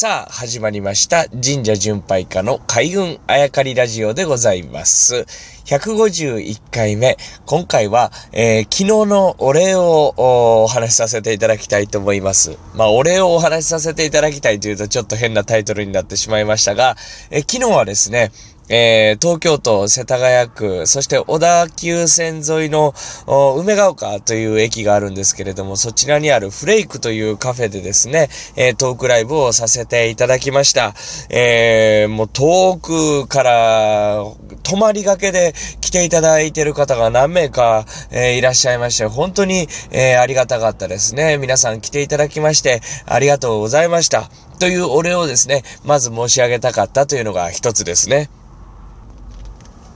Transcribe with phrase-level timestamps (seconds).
[0.00, 1.28] さあ、始まりました。
[1.28, 5.26] 神社巡拝家の海軍あやかりラジオでございます。
[5.64, 7.16] 151回目。
[7.46, 12.56] 今回は、えー昨日のお礼をおお話しさせていただきたいと思います。
[12.76, 16.94] まあ、お礼をお話しさせていただきたいというとちょっと変なタイトルになってしまいましたが、
[17.32, 18.30] えー昨日はですね、
[18.70, 22.94] えー東京都世田谷区、そして小田急線沿いの
[23.56, 30.94] 梅ヶ丘という駅があるんですけれども、そちらにあるフレイクというカフェでですね、えートークライブをさせていただきました。
[31.30, 34.24] えーもう遠くから
[34.62, 41.38] 泊まりがけで来ていただいている方が何名か、えいらっしゃいまして、本当に、えありがたかったですね。
[41.38, 44.30] 皆さん来ていただきまして、ありがとうございました。
[44.60, 48.28] というお礼をですね、まず申し上げたかったというのが一つですね。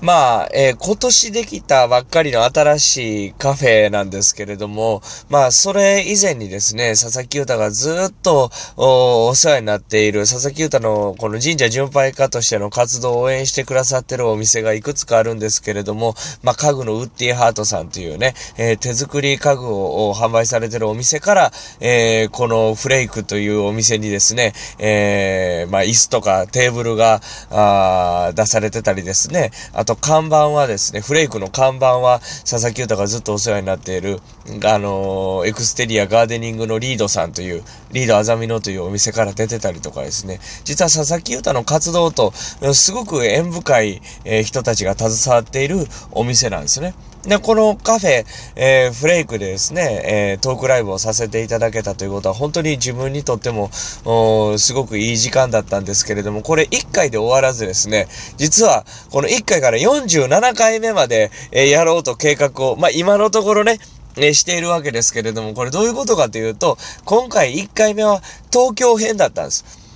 [0.00, 27.20] まあ、えー今年できたばっかりの新しいカフェなんですけれども、まあ、それ以前にですね、佐々木歌がずっとおお世話になっている、佐々木歌のこの神社巡拝家としての活動を応援してくださってるお店がいくつかあるんですけれども、まあ、家具のウッディハートさんというね、えー手作り家具を販売されてるお店から、えーこのフレイクというお店にですね、えーまあ、椅子とかテーブルが、
[27.50, 29.50] あ出されてたりですね、
[29.88, 34.20] と看板はですね、フレイクの看板は佐々木豊がずっとお世話になっている、
[34.64, 46.94] あのーエクステリアガーデニングのリードさんという、リードあざみのというお店から出てたりとかですね、実は佐々木豊の活動と、すごく縁深い、え人たちが携わっているお店なんですね。
[47.24, 48.24] で、このカフェ、
[48.56, 63.78] えーフレイクでですね、えートークライブをさせていただけたということは、本当に自分にとっても、すごくいい時間だったんですけれども、これ1回で終わらずですね、実は、この1回から47回目まで、えーやろうと計画を、まあ、今のところね、
[64.16, 69.87] えしているわけですけれども、これどういうことかというと、今回1回目は東京編だったんです。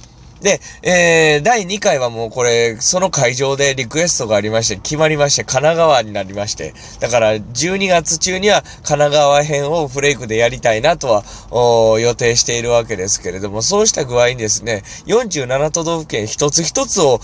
[0.43, 17.21] で、えー、第2回はもうこれ、その会場でリクエストがありまして、決まりまして、神奈川になりまして、だから12月中には神奈川編をフレイクでやりたいなとは、お予定しているわけですけれども、そうした具合にですね、47都道府県一つ一つを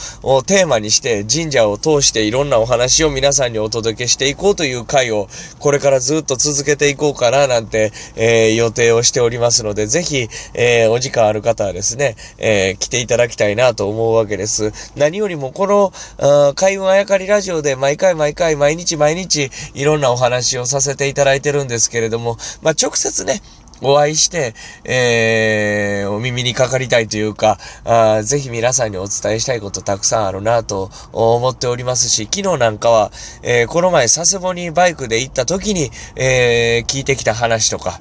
[0.47, 5.29] テーマにして、神社を通していろんなお話を皆さんにお届けしていこうという回を、
[5.59, 14.73] これからずっと続けていこうかななんて、えー予定をしておりますので、ぜひ、えーお時間ある方はですね、えー来ていただきたいなと思うわけです。
[14.97, 23.43] 何よりもこの、あ開運あやかりラジオで毎回毎回毎日毎日いろんなお話をさせていただいてるんですけれども、まあ、直接ね、
[23.81, 24.55] お会いして、
[24.85, 38.01] えー、お耳にかかりたいというか、あぜひ皆さんにお伝えしたいことたくさんあるなと思っておりますし、昨日なんかは、えーこの前佐世保にバイクで行った時に、えー聞いてきた話とか、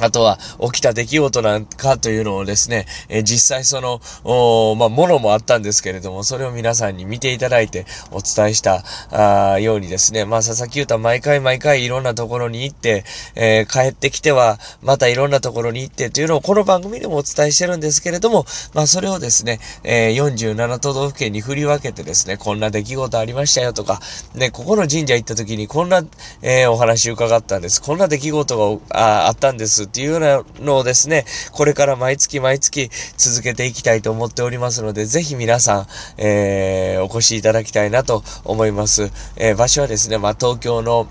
[0.00, 13.04] あとは、起きた出来事なんかというのをですね、え実際その、おまあ、ものもあったんですけれども、それを皆さんに見ていただいてお伝えした、あようにですね、まあ、佐々木歌毎回毎回いろんなところに行って、
[13.34, 18.44] えー帰ってきては、またいろんなところに行ってというのをこの番組でもお伝えしてるんですけれども、
[18.74, 24.00] まあ、それをですね、えー47都道府県に振り分けてですね、こんな出来事ありましたよとか、
[24.34, 26.02] ね、ここの神社行った時にこんな、
[26.42, 27.82] えーお話伺ったんです。
[27.82, 35.86] こんな出来事がああったんですっていうようなのをですね、これから毎月毎月続けていきたいと思っておりますので、ぜひ皆さん、
[36.18, 39.10] えーお越しいただきたいなと思います。
[39.36, 41.06] えー場所はですね、まあ、東京の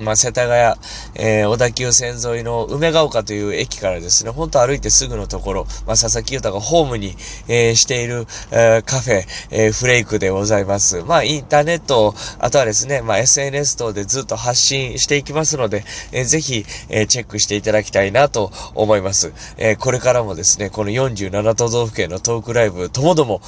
[0.00, 0.76] まあ、世田谷、
[1.14, 7.14] えー小田急線沿いの梅ヶ丘という駅からですね、ほんと歩いてすぐのところ、まあ、佐々木歌がホームに、
[7.48, 11.02] えーしている、えーカフェ、えーフレイクでございます。
[11.02, 19.32] まあ、インターネット、あとはですね、まあ、SNS 等でずっと発信していきますので、えーぜひ、えーチェックしていただきたいなと思います。
[19.58, 23.40] えーこれからもですね、この47都道府県のトークライブともども、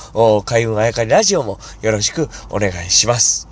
[0.44, 3.51] 開運あやかりラジオもよろしくお願いします。